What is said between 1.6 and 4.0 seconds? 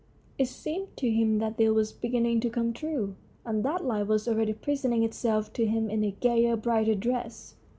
was beginning to come true, and that